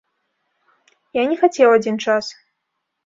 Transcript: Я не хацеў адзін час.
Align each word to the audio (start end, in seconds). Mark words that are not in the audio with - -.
Я 1.17 1.23
не 1.33 1.37
хацеў 1.43 1.69
адзін 1.77 2.03
час. 2.07 2.25